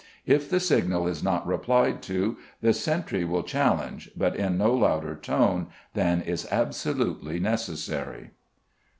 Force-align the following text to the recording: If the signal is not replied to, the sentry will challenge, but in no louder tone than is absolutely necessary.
If 0.25 0.49
the 0.49 0.59
signal 0.59 1.07
is 1.07 1.21
not 1.21 1.45
replied 1.45 2.01
to, 2.09 2.37
the 2.59 2.73
sentry 2.73 3.23
will 3.23 3.43
challenge, 3.43 4.09
but 4.17 4.35
in 4.35 4.57
no 4.57 4.73
louder 4.73 5.13
tone 5.13 5.67
than 5.93 6.23
is 6.23 6.47
absolutely 6.49 7.39
necessary. 7.39 8.31